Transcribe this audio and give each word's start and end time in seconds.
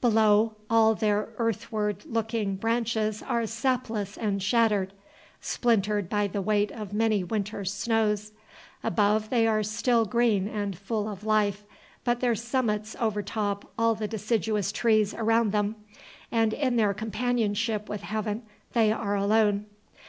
Below, 0.00 0.56
all 0.68 0.96
their 0.96 1.28
earthward 1.38 2.04
looking 2.06 2.56
branches 2.56 3.22
are 3.22 3.46
sapless 3.46 4.16
and 4.18 4.42
shattered, 4.42 4.92
splintered 5.40 6.08
by 6.10 6.26
the 6.26 6.42
weight 6.42 6.72
of 6.72 6.92
many 6.92 7.22
winters' 7.22 7.72
snows; 7.72 8.32
above, 8.82 9.30
they 9.30 9.46
are 9.46 9.62
still 9.62 10.04
green 10.04 10.48
and 10.48 10.76
full 10.76 11.08
of 11.08 11.22
life, 11.22 11.62
but 12.02 12.18
their 12.18 12.34
summits 12.34 12.96
overtop 12.98 13.70
all 13.78 13.94
the 13.94 14.08
deciduous 14.08 14.72
trees 14.72 15.14
around 15.14 15.52
them, 15.52 15.76
and 16.32 16.52
in 16.52 16.74
their 16.74 16.92
companionship 16.92 17.88
with 17.88 18.00
heaven 18.02 18.42
they 18.72 18.90
are 18.90 19.14
alone. 19.14 19.66